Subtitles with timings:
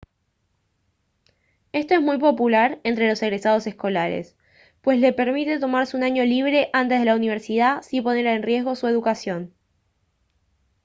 [1.73, 4.35] esto es muy popular entre los egresados escolares
[4.81, 8.75] pues les permite tomarse un año libre antes de la universidad sin poner en riesgo
[8.75, 9.53] su educación